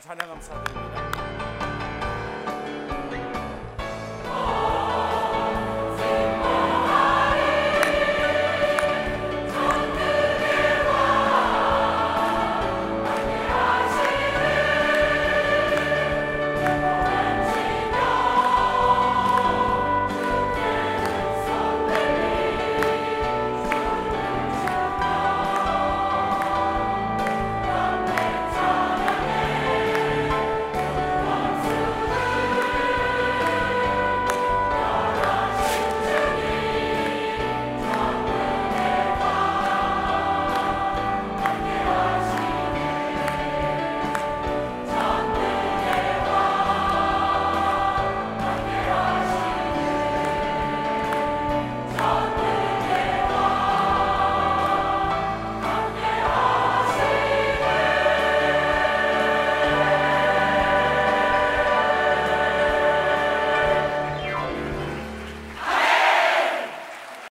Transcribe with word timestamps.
찬양 0.00 0.28
감사드립니다. 0.28 1.47